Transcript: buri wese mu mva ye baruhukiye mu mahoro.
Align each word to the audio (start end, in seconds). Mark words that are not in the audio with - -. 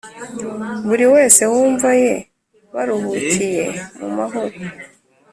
buri 0.87 1.05
wese 1.13 1.41
mu 1.51 1.63
mva 1.73 1.91
ye 2.03 2.13
baruhukiye 2.73 3.65
mu 3.99 4.07
mahoro. 4.17 4.55